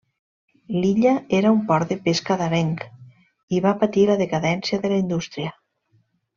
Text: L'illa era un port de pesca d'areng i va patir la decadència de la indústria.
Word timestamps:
L'illa 0.77 1.11
era 1.39 1.51
un 1.57 1.59
port 1.67 1.91
de 1.91 1.97
pesca 2.07 2.39
d'areng 2.41 2.73
i 3.59 3.63
va 3.67 3.77
patir 3.85 4.09
la 4.13 4.19
decadència 4.25 4.83
de 4.87 4.93
la 4.95 5.01
indústria. 5.07 5.57